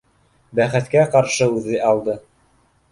Бәхеткә 0.61 1.05
ҡаршы, 1.17 1.51
үҙе 1.59 1.79
алды 1.93 2.21